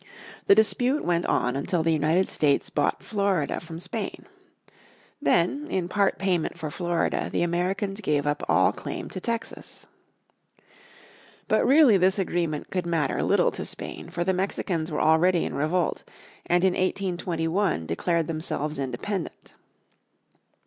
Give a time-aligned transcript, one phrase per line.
[0.47, 4.25] The dispute went on until the United States bought Florida from Spain.
[5.21, 9.85] Then in part payment for Florida the Americans gave up all claim to Texas.
[11.47, 15.53] But really this agreement could matter little to Spain, for the Mexicans were already in
[15.53, 16.03] revolt,
[16.47, 19.53] and in 1821 declared themselves independent.